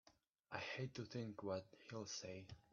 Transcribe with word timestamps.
I 0.51 0.57
hate 0.57 0.95
to 0.95 1.05
think 1.05 1.43
what 1.43 1.63
he'll 1.91 2.07
say! 2.07 2.47